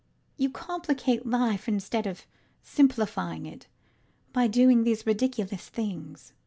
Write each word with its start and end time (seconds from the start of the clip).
You 0.35 0.49
complicate 0.49 1.27
life 1.27 1.67
instead 1.67 2.07
of 2.07 2.25
simplifying 2.63 3.45
it 3.45 3.67
by 4.33 4.47
doing 4.47 4.83
these 4.83 5.05
ridiculous 5.05 5.69
things. 5.69 6.33